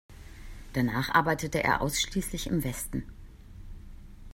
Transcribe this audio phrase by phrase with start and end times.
[0.73, 3.03] Danach arbeitete er ausschließlich im Westen.